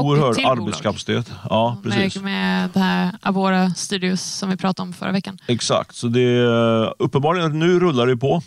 [0.00, 1.30] oerhörd arbetskapacitet.
[1.50, 2.16] Ja, precis.
[2.16, 5.38] Med, med det här Avora Studios som vi pratade om förra veckan.
[5.46, 8.42] Exakt, så det är uppenbarligen nu rullar det på.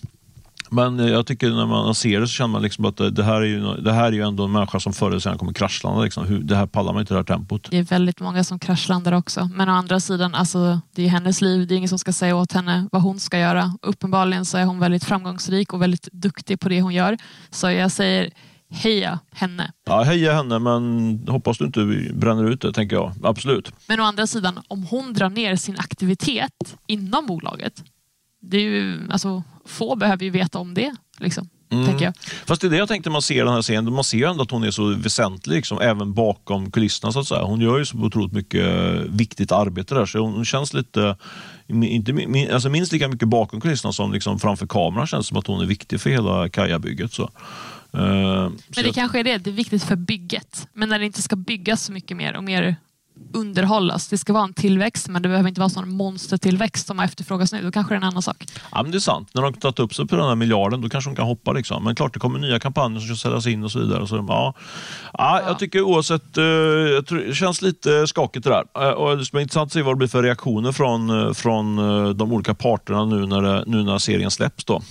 [0.74, 3.42] Men eh, jag tycker när man ser det så känner man liksom att det här
[3.42, 6.02] är ju, det här är ju ändå en människa som förr eller senare kommer kraschlanda.
[6.02, 6.48] Liksom.
[6.48, 7.68] det här pallar man inte det här tempot.
[7.72, 9.50] Det är väldigt många som kraschlandar också.
[9.54, 11.68] Men å andra sidan, alltså, det är hennes liv.
[11.68, 13.74] Det är ingen som ska säga åt henne vad hon ska göra.
[13.82, 17.18] Uppenbarligen så är hon väldigt framgångsrik och väldigt duktig på det hon gör.
[17.50, 18.30] Så jag säger
[18.72, 19.72] heja henne.
[19.86, 23.14] Ja, heja henne, men hoppas du inte bränner ut det, tänker jag.
[23.24, 23.72] Absolut.
[23.88, 27.84] Men å andra sidan, om hon drar ner sin aktivitet inom bolaget,
[28.42, 30.96] det är ju, alltså, få behöver ju veta om det.
[31.20, 32.14] Liksom, mm.
[32.46, 33.94] Fast det är det jag tänkte man ser den här scenen.
[33.94, 37.12] Man ser ju ändå att hon är så väsentlig, liksom, även bakom kulisserna.
[37.12, 37.44] Så att säga.
[37.44, 38.66] Hon gör ju så otroligt mycket
[39.10, 41.16] viktigt arbete där, så hon känns lite
[41.68, 45.62] inte, alltså minst lika mycket bakom kulisserna som liksom framför kameran känns som att hon
[45.62, 47.14] är viktig för hela Kaja-bygget.
[47.14, 47.30] Så.
[47.96, 48.96] Uh, men det jag...
[48.96, 50.68] kanske är det, det är viktigt för bygget.
[50.74, 52.76] Men när det inte ska byggas så mycket mer och mer
[53.34, 54.08] underhållas.
[54.08, 57.54] Det ska vara en tillväxt men det behöver inte vara en sån monstertillväxt som efterfrågas
[57.54, 57.62] nu.
[57.62, 58.46] Då kanske det är en annan sak.
[58.72, 59.30] Ja, men det är sant.
[59.34, 61.52] När de tagit upp sig på den här miljarden då kanske de kan hoppa.
[61.52, 61.84] Liksom.
[61.84, 64.08] Men klart, det kommer nya kampanjer som ska säljas in och så vidare.
[64.08, 64.54] Så, ja.
[65.14, 66.44] Ja, Jag tycker oavsett, eh,
[67.28, 68.88] det känns lite skakigt det där.
[68.88, 71.34] Eh, och det ska bli intressant att se vad det blir för reaktioner från, eh,
[71.34, 71.76] från
[72.18, 74.66] de olika parterna nu när, det, nu när serien släpps.
[74.66, 74.82] Då.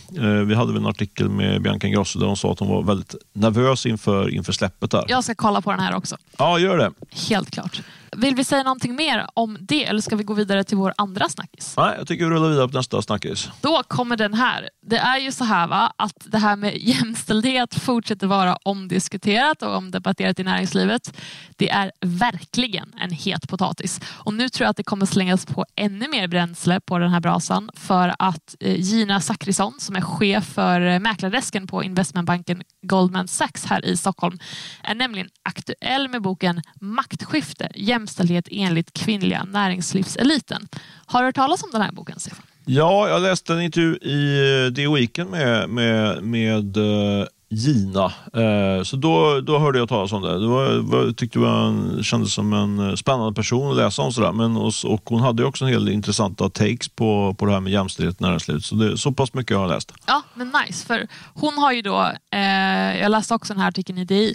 [0.46, 3.86] Vi hade en artikel med Bianca Ingrosso där hon sa att hon var väldigt nervös
[3.86, 4.90] inför, inför släppet.
[4.90, 5.04] Där.
[5.08, 6.16] Jag ska kolla på den här också.
[6.38, 6.90] Ja, gör det.
[7.28, 7.82] Helt klart.
[8.16, 11.28] Vill vi säga någonting mer om det eller ska vi gå vidare till vår andra
[11.28, 11.74] snackis?
[11.76, 13.48] Nej, jag tycker vi rullar vidare på nästa snackis.
[13.60, 14.70] Då kommer den här.
[14.82, 19.76] Det är ju så här va, att det här med jämställdhet fortsätter vara omdiskuterat och
[19.76, 21.20] omdebatterat i näringslivet.
[21.56, 24.00] Det är verkligen en het potatis.
[24.06, 27.20] Och nu tror jag att det kommer slängas på ännu mer bränsle på den här
[27.20, 33.28] brasan för att eh, Gina Zachrisson som är chef för eh, mäklardesken på investmentbanken Goldman
[33.28, 34.38] Sachs här i Stockholm
[34.82, 37.68] är nämligen aktuell med boken Maktskifte
[38.00, 40.68] jämställdhet enligt kvinnliga näringslivseliten.
[41.06, 42.44] Har du hört talas om den här boken, Stefan?
[42.64, 48.12] Ja, jag läste en intervju i eh, The Weekend med, med, med uh, Gina.
[48.36, 50.40] Uh, så då, då hörde jag talas om det.
[50.40, 54.12] Det var, tyckte jag kändes som en spännande person att läsa om.
[54.12, 54.32] Sådär.
[54.32, 57.60] Men, och, och hon hade också en hel del intressanta takes på, på det här
[57.60, 58.64] med jämställdhet i näringslivet.
[58.64, 59.92] Så, det, så pass mycket har jag läst.
[60.06, 60.86] Ja, men nice.
[60.86, 64.34] För hon har ju då, eh, jag läste också den här artikeln i DI,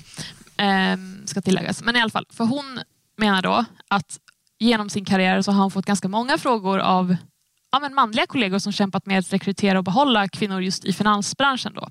[0.57, 1.83] eh, ska tilläggas.
[1.83, 2.79] Men i alla fall, för hon
[3.17, 4.19] menar då att
[4.59, 7.15] genom sin karriär så har han fått ganska många frågor av
[7.71, 11.73] ja, men manliga kollegor som kämpat med att rekrytera och behålla kvinnor just i finansbranschen.
[11.73, 11.89] Då.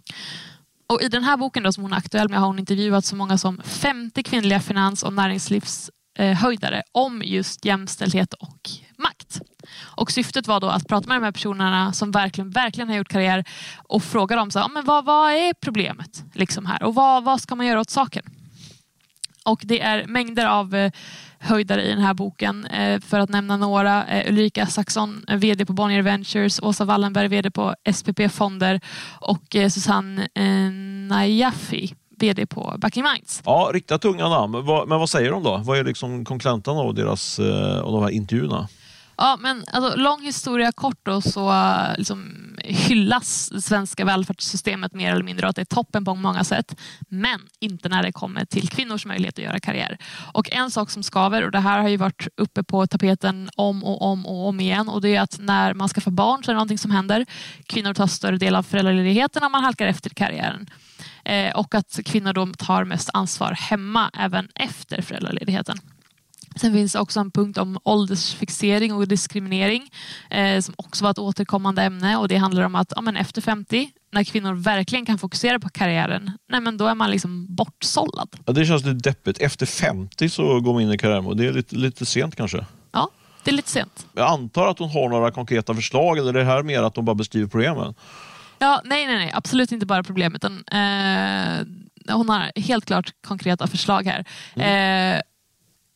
[0.86, 3.16] Och I den här boken då, som hon är aktuell med har hon intervjuat så
[3.16, 9.40] många som 50 kvinnliga finans och näringslivshöjdare om just jämställdhet och makt.
[9.80, 13.08] Och Syftet var då att prata med de här personerna som verkligen, verkligen har gjort
[13.08, 13.44] karriär
[13.88, 17.40] och fråga dem så här, men vad, vad är problemet liksom här och vad, vad
[17.40, 18.33] ska man göra åt saken?
[19.44, 20.92] Och det är mängder av eh,
[21.38, 22.66] höjdare i den här boken.
[22.66, 24.06] Eh, för att nämna några.
[24.06, 28.80] Eh, Ulrika Saxon, VD på Bonnier Ventures, Åsa Wallenberg, VD på SPP Fonder
[29.20, 30.28] och Susanne
[31.08, 33.42] Najafi, VD på Backing Minds.
[33.44, 34.52] Ja, riktigt tunga namn.
[34.88, 35.60] Men vad säger de då?
[35.64, 37.38] Vad är liksom kontentan av, deras,
[37.82, 38.68] av de här intervjuerna?
[39.16, 45.12] Ja, men alltså, lång historia kort då, så äh, liksom, hyllas det svenska välfärdssystemet mer
[45.12, 46.80] eller mindre och att det är toppen på många sätt.
[47.08, 49.98] Men inte när det kommer till kvinnors möjlighet att göra karriär.
[50.32, 53.84] Och en sak som skaver, och det här har ju varit uppe på tapeten om
[53.84, 56.54] och om och om igen och det är att när man skaffar barn så är
[56.54, 57.26] det någonting som händer.
[57.66, 60.70] Kvinnor tar större del av föräldraledigheten och man halkar efter karriären.
[61.24, 65.78] Eh, och att kvinnor då tar mest ansvar hemma även efter föräldraledigheten.
[66.56, 69.90] Sen finns det också en punkt om åldersfixering och diskriminering
[70.30, 73.42] eh, som också var ett återkommande ämne och det handlar om att ja, men efter
[73.42, 78.36] 50 när kvinnor verkligen kan fokusera på karriären, nej men då är man liksom bortsållad.
[78.46, 79.38] Ja, det känns lite deppigt.
[79.38, 82.66] Efter 50 så går man in i karriären och det är lite, lite sent kanske.
[82.92, 83.10] Ja,
[83.44, 84.06] det är lite sent.
[84.14, 87.04] Jag antar att hon har några konkreta förslag eller är det här mer att hon
[87.04, 87.94] bara beskriver problemen?
[88.58, 93.66] Ja, nej, nej, nej, absolut inte bara problem utan eh, hon har helt klart konkreta
[93.66, 94.24] förslag här.
[94.54, 95.16] Mm.
[95.16, 95.22] Eh,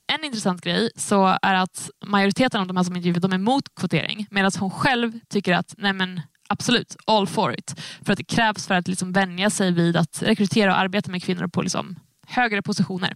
[0.09, 3.75] en intressant grej så är att majoriteten av de här som intervjuat de är emot
[3.75, 7.81] kvotering medan hon själv tycker att nej men, absolut, all for it.
[8.03, 11.23] För att det krävs för att liksom vänja sig vid att rekrytera och arbeta med
[11.23, 13.15] kvinnor på liksom högre positioner.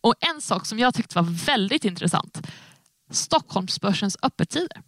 [0.00, 2.46] Och En sak som jag tyckte var väldigt intressant.
[3.10, 4.82] Stockholmsbörsens öppettider.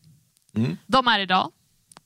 [0.57, 0.77] Mm.
[0.87, 1.51] De är idag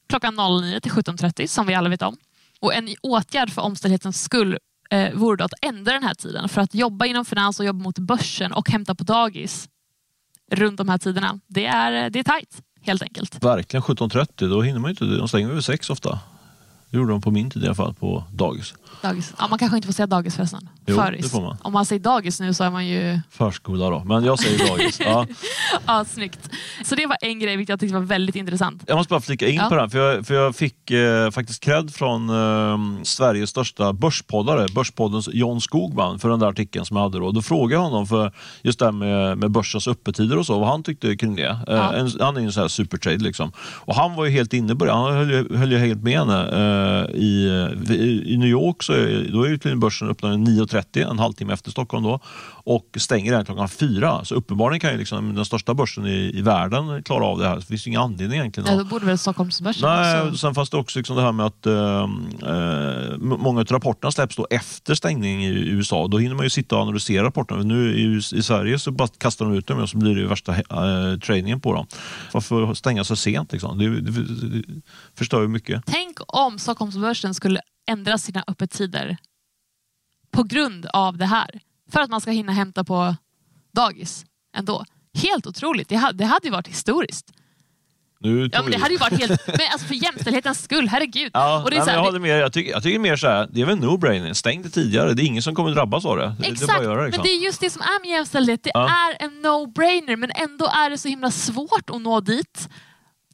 [0.08, 2.16] klockan 09 till 17.30 som vi alla vet om.
[2.60, 4.58] Och En åtgärd för omständighetens skull
[4.90, 7.82] eh, vore då att ändra den här tiden för att jobba inom finans och jobba
[7.82, 9.68] mot börsen och hämta på dagis
[10.52, 11.40] runt de här tiderna.
[11.46, 13.44] Det är, eh, det är tajt, helt enkelt.
[13.44, 15.04] Verkligen 17.30, då hinner man ju inte.
[15.04, 16.18] De stänger över sex ofta.
[16.90, 18.74] Det gjorde de på min tid i alla fall, på dagis.
[19.02, 19.32] Dagis.
[19.38, 20.68] Ja, man kanske inte får säga dagis förresten.
[20.86, 21.24] Jo, Föris.
[21.24, 21.56] det får man.
[21.62, 23.20] Om man säger dagis nu så är man ju...
[23.30, 25.00] Förskola då, men jag säger dagis.
[25.00, 25.26] Ja.
[25.86, 26.50] Ja, snyggt.
[26.84, 28.82] Så det var en grej vilket jag tyckte var väldigt intressant.
[28.86, 29.66] Jag måste bara flika in Ja.
[29.68, 34.66] på den, för jag, för jag fick eh, faktiskt cred från eh, Sveriges största börspoddare,
[34.74, 37.30] Börspoddens John Skogman, för den där artikeln som jag hade då.
[37.30, 40.68] Då frågade jag honom för just det här med, med börsens öppettider och så, vad
[40.68, 41.48] han tyckte kring det.
[41.48, 41.92] Eh, Ja.
[41.92, 43.52] en, han är ju en sån här supertrade liksom.
[43.58, 46.18] Och han var ju helt inne på det, han höll, ju- höll ju helt med
[46.18, 46.40] henne.
[46.48, 47.46] Eh, i,
[47.88, 51.52] i, I New York så är, då är ju tydligen börsen öppnar 9.30, en halvtimme
[51.52, 52.20] efter Stockholm då,
[52.64, 54.24] och stänger den klockan fyra.
[54.24, 57.54] Så uppenbarligen kan ju liksom den största börsen i, i världen klara av det här.
[57.54, 58.68] Så det finns ju ingen anledning egentligen.
[58.68, 60.38] Att- då borde väl Stockholmsbörsen Nej, också...
[60.38, 64.36] sen fanns det också liksom det här med att eh, eh, många av rapporterna släpps
[64.36, 66.06] då efter stängning i USA.
[66.06, 67.62] Då hinner man ju sitta och analysera rapporterna.
[67.62, 70.52] Nu i, i Sverige så bara kastar de ut dem och så blir det värsta
[70.54, 71.86] eh, trainingen på dem.
[72.32, 73.52] Varför stänga så sent?
[73.52, 73.78] Liksom?
[73.78, 74.62] Det, det, det, det
[75.18, 75.82] förstör ju mycket.
[75.86, 79.16] Tänk om Stockholmsbörsen skulle ändra sina öppettider
[80.30, 81.60] på grund av det här.
[81.92, 83.16] För att man ska hinna hämta på
[83.72, 84.24] dagis
[84.56, 84.84] ändå.
[85.22, 85.88] Helt otroligt.
[85.88, 87.32] Det hade, det hade ju varit historiskt.
[88.20, 89.46] Nu Ja, men det hade ju varit helt...
[89.46, 91.30] Men alltså för jämställdhetens skull, herregud.
[91.34, 92.38] Ja, Och det är nej, så här, jag det- håller med.
[92.38, 94.32] Jag tycker, jag tycker mer så här, det är väl no-brainer.
[94.32, 95.14] Stäng det tidigare.
[95.14, 96.26] Det är ingen som kommer drabbas av det.
[96.26, 97.06] Det, det Exakt, göra det.
[97.06, 97.22] Liksom.
[97.22, 98.62] men det är just det som är med jämställdhet.
[98.62, 98.88] Det Ja.
[98.88, 102.68] är en no-brainer men ändå är det så himla svårt att nå dit.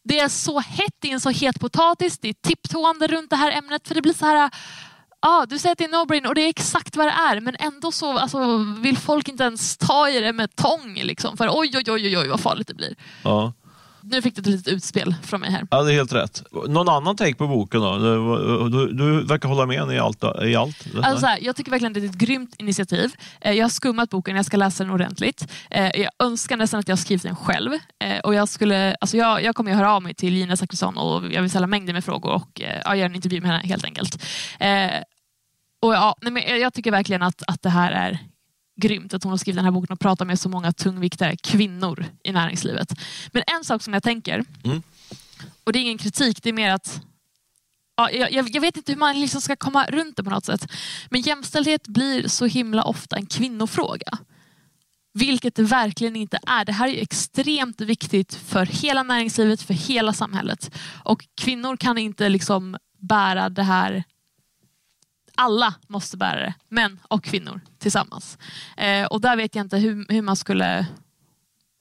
[0.04, 3.36] Det är så hett, det är en så het potatis, det är tipptående runt det
[3.36, 4.50] här ämnet för det blir så här
[5.22, 7.56] Ja, du säger att det är no-brain och det är exakt vad det är men
[7.58, 11.70] ändå så alltså, vill folk inte ens ta i det med tång liksom, för oj
[11.74, 12.94] oj oj oj, oj vad farligt det blir.
[13.24, 13.52] Ja.
[14.02, 15.66] Nu fick du ett litet utspel från mig här.
[15.70, 16.42] ja, det är helt rätt.
[16.68, 17.98] Någon annan take på boken då?
[17.98, 20.24] Du, du, du verkar hålla med i allt.
[20.44, 20.86] I allt.
[20.96, 23.10] Alltså så här, jag tycker verkligen att det är ett grymt initiativ.
[23.40, 25.52] Eh, Jag har skummat boken, jag ska läsa den ordentligt.
[25.70, 27.72] Eh, Jag önskar nästan att jag skrivit den själv.
[28.04, 30.96] Eh, Och jag, skulle, alltså jag, jag kommer ju höra av mig till Gina Zachrisson
[30.98, 33.84] och jag vill ställa mängder med frågor och ja, göra en intervju med henne helt
[33.84, 34.22] enkelt.
[35.82, 38.18] Och ja, nej, men jag tycker verkligen att, att det här är
[38.76, 42.04] grymt att hon har skrivit den här boken och pratar med så många tungviktare kvinnor
[42.24, 42.92] i näringslivet.
[43.32, 44.82] Men en sak som jag tänker, Mm.
[45.64, 47.00] och det är ingen kritik, det är mer att
[47.96, 50.72] Ja, jag, jag vet inte hur man liksom ska komma runt det på något sätt.
[51.10, 54.18] Men jämställdhet blir så himla ofta en kvinnofråga.
[55.14, 56.64] Vilket det verkligen inte är.
[56.64, 60.70] Det här är ju extremt viktigt för hela näringslivet, för hela samhället.
[61.04, 64.04] Och kvinnor kan inte liksom bära det här
[65.34, 68.38] alla måste bära det, män och kvinnor tillsammans.
[68.76, 70.86] Eh, och där vet jag inte hur, hur man skulle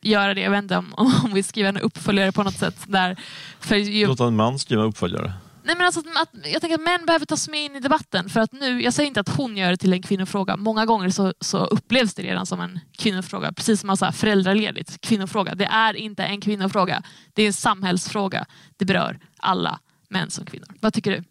[0.02, 0.42] göra det.
[0.42, 2.84] Jag vet inte om, om vi skriver en uppföljare på något sätt.
[2.88, 3.20] Där,
[3.60, 5.34] för ju, Låta en man skriva uppföljare.
[5.64, 8.30] Nej, men alltså att, att, jag tänker att män behöver tas med in i debatten.
[8.30, 10.58] För att nu, jag säger inte att hon gör det till en kvinnofråga.
[10.58, 13.52] Många gånger så, så upplevs det redan som en kvinnofråga.
[13.52, 15.02] Precis som alltså föräldraledigt.
[15.02, 15.56] Kvinnofråga.
[15.56, 17.04] Det är inte en kvinnofråga.
[17.34, 18.46] Det är en samhällsfråga.
[18.78, 20.68] Det berör alla män som kvinnor.
[20.80, 21.24] Vad tycker du?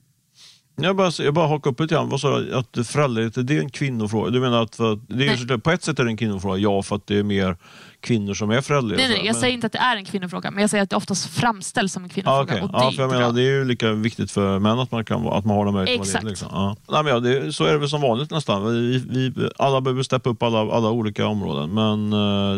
[0.81, 2.09] Jag bara, jag bara hakar upp lite grann.
[2.09, 2.55] Vad sa du?
[2.55, 4.31] Att föräldraledighet, det är en kvinnofråga?
[4.31, 6.83] Du menar att för, det är, såklart- på ett sätt är det en kvinnofråga, ja,
[6.83, 7.57] för att det är mer
[8.01, 9.09] kvinnor som är föräldralediga.
[9.09, 10.51] Nej, nej, jag Men- säger inte att det är en kvinnofråga.
[10.51, 12.43] Men jag säger att det oftast framställs som en kvinnofråga.
[12.43, 12.62] okej.
[12.62, 13.33] och det ja, är för jag menar, bra.
[13.33, 16.03] det är ju lika viktigt för män att man, kan, att man har den möjligheten.
[16.03, 16.25] att vara Exakt.
[16.25, 16.49] ledig, Liksom.
[16.53, 16.77] Ja.
[16.91, 18.73] Nej, men ja, det, så är det väl som vanligt nästan.
[18.73, 21.75] Vi, vi, alla behöver steppa upp alla, alla olika områden.
[21.75, 22.12] Men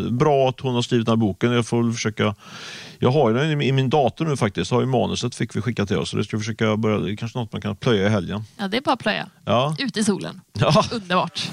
[0.05, 1.51] eh, bra att hon har skrivit den här boken.
[1.51, 2.35] Jag får väl försöka...
[3.03, 4.71] Jag har den i, min dator nu faktiskt.
[4.71, 6.09] Jag har ju manuset fick vi skicka till oss.
[6.09, 8.43] Så det ska vi försöka börja, det är kanske något man kan plöja i helgen.
[8.57, 9.27] Ja, det är bara att plöja.
[9.45, 9.75] Ja.
[9.79, 10.41] Ut i solen.
[10.53, 10.83] ja.
[10.91, 11.49] Underbart.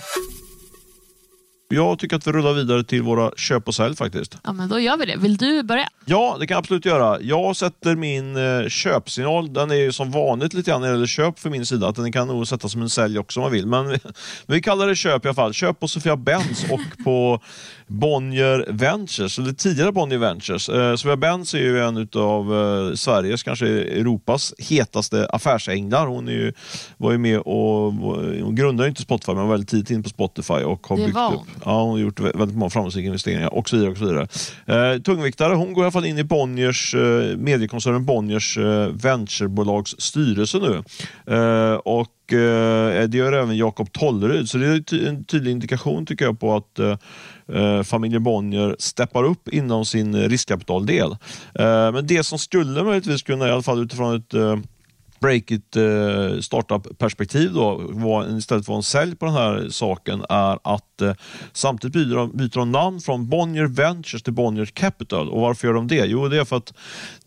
[1.70, 4.38] Jag tycker att vi rullar vidare till våra köp och sälj faktiskt.
[4.44, 5.16] Ja, men då gör vi det.
[5.16, 5.88] Vill du börja?
[6.04, 7.20] Ja, det kan jag absolut göra.
[7.20, 11.06] Jag sätter min eh, köpsignal, den är ju som vanligt lite grann när det gäller
[11.06, 13.52] köp för min sida, att den kan nog sättas som en sälj också om man
[13.52, 13.66] vill.
[13.66, 13.98] Men vi,
[14.46, 15.52] vi kallar det köp i alla fall.
[15.52, 17.40] Köp på Sofia Benz och på
[17.86, 20.68] Bonnier Ventures, eller tidigare Bonnier Ventures.
[20.68, 26.06] Eh, Sofia Benz är ju en av eh, Sveriges, kanske Europas hetaste affärsänglar.
[26.06, 26.52] Hon är ju,
[26.96, 30.54] var ju med och hon grundade inte Spotify, men var väldigt tidigt in på Spotify
[30.54, 31.57] och har Det byggt upp.
[31.64, 33.90] Ja, hon har gjort väldigt många framgångsrika investeringar och så vidare.
[33.90, 34.28] Och så vidare.
[34.66, 39.94] Eh, tungviktare, hon går i alla fall in i Bonniers, eh, mediekoncernen Bonniers eh, venturebolags
[39.98, 40.82] styrelse nu.
[41.36, 46.24] Eh, och eh, det gör även Jakob Tollerud, så det är en tydlig indikation tycker
[46.24, 46.96] jag på att eh,
[47.52, 51.16] eh, familjen Bonnier steppar upp inom sin riskkapitaldel.
[51.92, 54.34] Men det som skulle möjligtvis kunna, i alla fall utifrån ett
[55.20, 61.02] Breakit eh, startup-perspektiv då, var, istället för en sälj på den här saken är att
[61.02, 61.12] eh,
[61.52, 65.28] samtidigt byter de, byter de namn från Bonnier Ventures till Bonnier Capital.
[65.28, 66.06] Och Varför gör de det?
[66.06, 66.72] Jo, det är för att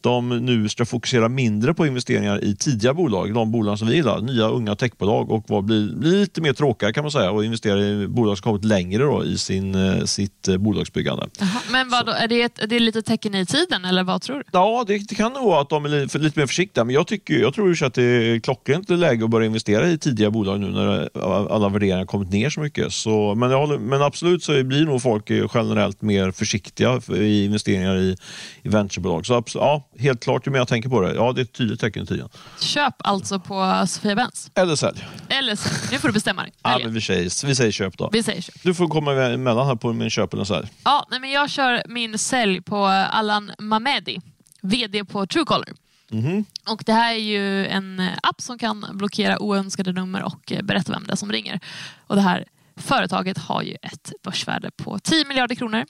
[0.02, 4.22] de nu ska fokusera mindre på investeringar i tidiga bolag, de bolag som vi gillar,
[4.22, 7.80] nya unga techbolag och vad blir, blir lite mer tråkigare kan man säga och investera
[7.80, 11.28] i bolag som kommit längre då, i sin, eh, sitt eh, bolagsbyggande.
[11.42, 14.38] Aha, men vad är, det ett, är det lite tecken i tiden eller vad tror
[14.38, 14.44] du?
[14.52, 17.08] Ja, det, det kan nog vara att de är lite, lite mer försiktiga, men jag,
[17.08, 20.60] tycker, jag tror ju att det är klockrent läge att börja investera i tidiga bolag
[20.60, 21.10] nu när
[21.54, 22.94] alla värderingar kommit ner så mycket.
[22.94, 28.18] Så, men, håller, men absolut så blir nog folk generellt mer försiktiga i investeringar i,
[28.64, 29.26] i venturebolag.
[29.26, 31.54] Så absolut, ja, helt klart, ju mer jag tänker på det, ja det är ett
[31.54, 32.30] tydligt tecken i tiden.
[32.60, 34.52] Köp alltså på Sofia Benz.
[34.56, 35.08] Eller sälj.
[35.30, 35.90] Eller sälj.
[35.92, 36.54] Nu får du bestämma dig.
[36.64, 38.10] Ja, men vi, säger, vi säger köp då.
[38.14, 38.56] Vi säger köp.
[38.64, 40.68] Du får komma emellan här på min köp eller sälj.
[40.84, 44.20] Ja, nej, men jag kör min sälj på Allan Mamedi,
[44.62, 45.70] VD på Truecaller.
[46.12, 46.46] Mm.
[46.70, 51.04] Och Det här är ju en app som kan blockera oönskade nummer och berätta vem
[51.04, 51.60] det är som ringer.
[52.08, 52.46] Och Det här
[52.76, 55.86] företaget har ju ett börsvärde på 10 miljarder kronor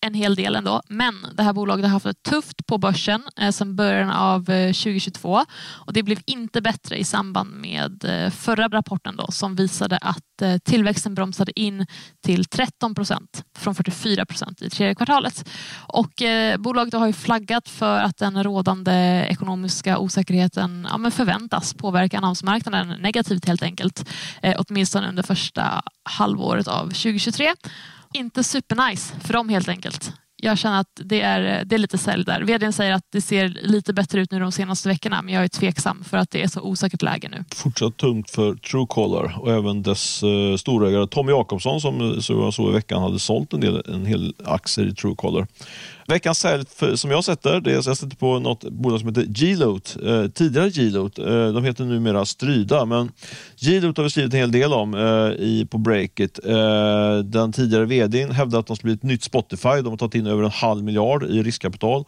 [0.00, 0.82] en hel del ändå.
[0.88, 4.72] Men det här bolaget har haft det tufft på börsen eh, sedan början av eh,
[4.72, 9.98] 2022 och det blev inte bättre i samband med eh, förra rapporten då, som visade
[9.98, 11.86] att eh, tillväxten bromsade in
[12.24, 15.48] till 13 procent från 44 procent i tredje kvartalet.
[15.86, 21.74] Och, eh, bolaget har ju flaggat för att den rådande ekonomiska osäkerheten ja, men förväntas
[21.74, 24.08] påverka annonsmarknaden negativt helt enkelt.
[24.42, 27.54] Eh, åtminstone under första halvåret av 2023
[28.14, 30.12] inte supernice för dem helt enkelt.
[30.42, 32.40] Jag känner att det är, det är lite sälj där.
[32.42, 35.48] Vdn säger att det ser lite bättre ut nu de senaste veckorna men jag är
[35.48, 37.44] tveksam för att det är så osäkert läge nu.
[37.54, 42.54] Fortsatt tungt för Truecaller och även dess eh, storägare Tommy Jakobsson som eh, så jag
[42.54, 45.46] såg i veckan hade sålt en, del, en hel aktier i Truecaller.
[46.08, 49.96] Veckans sälj som jag sätter, det är, jag sätter på något bolag som heter G-Loot.
[50.06, 53.12] Eh, tidigare G-Loot, eh, de heter numera Stryda, men
[53.56, 56.38] G-Loot har vi skrivit en hel del om eh, i, på Breakit.
[56.44, 59.68] Eh, den tidigare vdn hävdade att de skulle bli ett nytt Spotify.
[59.82, 62.04] De har tagit in över en halv miljard i riskkapital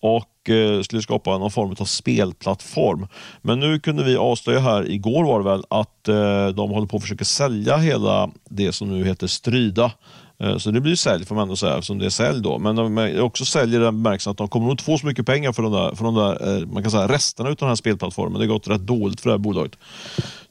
[0.00, 3.06] och eh, skulle skapa någon form av spelplattform.
[3.42, 6.96] Men nu kunde vi avslöja här, igår var det väl, att eh, de håller på
[6.96, 9.92] att försöka sälja hela det som nu heter Stryda
[10.38, 12.58] Eh, så det blir sälj får man ändå säga, eftersom det är sälj då.
[12.58, 15.52] Men de också säljer den bemärkelsen att de kommer nog inte få så mycket pengar
[15.52, 18.40] för de där, för de där eh, man kan säga, resterna av den här spelplattformen.
[18.40, 19.72] Det har gått rätt dåligt för det här bolaget.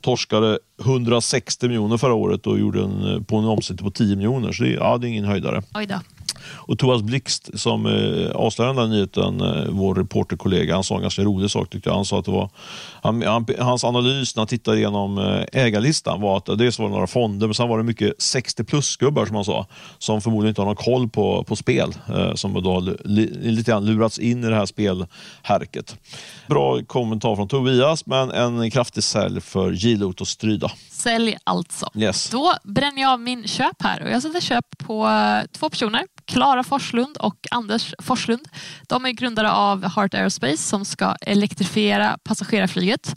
[0.01, 4.51] Torskade 160 miljoner förra året och gjorde en, eh, på en omsättning på 10 miljoner.
[4.51, 5.63] Så det, ja, det är ingen höjdare.
[5.73, 5.99] Oj då.
[6.53, 11.21] Och Thomas Blixt som eh, avslöjade den nyheten, eh, vår reporterkollega, han sa en ganska
[11.21, 11.95] rolig sak tyckte jag.
[11.95, 12.49] Han sa att det var,
[13.01, 16.93] han, han, hans analys när han tittade igenom eh, ägarlistan var att dels var det
[16.93, 20.61] några fonder, men sen var det mycket 60 plus-gubbar som han sa, som förmodligen inte
[20.61, 24.43] har någon koll på, på spel, eh, som då har li, lite grann lurats in
[24.43, 25.97] i det här spelhärket.
[26.47, 30.71] Bra kommentar från Tobias, men en kraftig sälj för Gilot och Stryda.
[30.91, 31.89] Sälj alltså.
[31.95, 32.29] Yes.
[32.29, 36.01] Då bränner jag min köp här och jag sätter köp på eh, två personer.
[36.25, 38.47] Klara Forslund och Anders Forslund.
[38.87, 43.15] De är grundare av Heart Aerospace som ska elektrifiera passagerarflyget.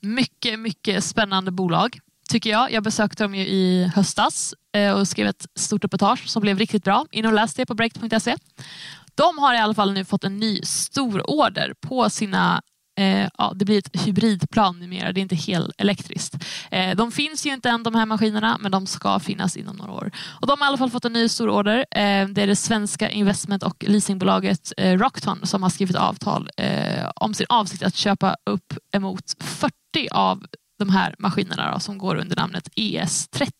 [0.00, 2.72] Mycket, mycket spännande bolag tycker jag.
[2.72, 6.84] Jag besökte dem ju i höstas eh, och skrev ett stort reportage som blev riktigt
[6.84, 7.06] bra.
[7.10, 8.36] In och läs det på break.se.
[9.14, 12.62] De har i alla fall nu fått en ny stor order på sina
[12.98, 16.34] Eh, ja, det blir ett hybridplan numera, det är inte helt elektriskt.
[16.70, 19.92] Eh, de finns ju inte än de här maskinerna men de ska finnas inom några
[19.92, 20.10] år.
[20.40, 21.78] Och de har i alla fall fått en ny stor order.
[21.78, 27.10] Eh, det är det svenska investment och leasingbolaget eh, Rockton som har skrivit avtal eh,
[27.16, 29.72] om sin avsikt att köpa upp emot 40
[30.10, 30.46] av
[30.78, 33.50] de här maskinerna då, som går under namnet ES30.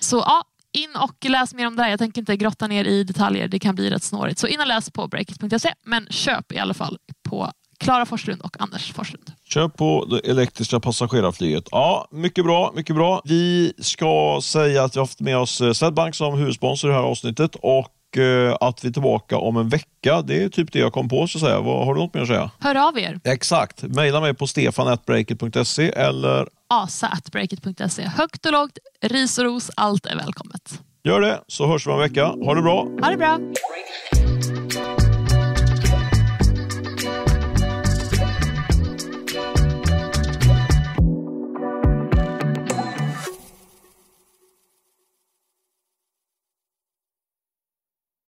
[0.00, 1.90] Så ja, in och läs mer om det här.
[1.90, 4.38] Jag tänker inte grotta ner i detaljer, det kan bli rätt snårigt.
[4.38, 7.52] Så in och läs på breakit.se men köp i alla fall på
[7.84, 9.32] Klara Forslund och Anders Forslund.
[9.44, 11.64] Köp på det elektriska passagerarflyget.
[11.70, 13.22] Ja, mycket bra, mycket bra.
[13.24, 16.98] Vi ska säga att vi har haft med oss eh, Swedbank som huvudsponsor i det
[16.98, 20.22] här avsnittet och eh, att vi är tillbaka om en vecka.
[20.22, 21.26] Det är typ det jag kom på.
[21.26, 21.60] Så att säga.
[21.60, 22.50] Har du något mer att säga?
[22.60, 23.20] Hör av er.
[23.24, 23.82] Exakt.
[23.82, 28.02] Maila mig på stefanatbreakit.se eller asa.breakit.se.
[28.02, 30.80] Högt och lågt, ris och ros, allt är välkommet.
[31.04, 32.26] Gör det, så hörs vi om en vecka.
[32.26, 32.88] Ha det bra.
[33.02, 33.38] Ha det bra.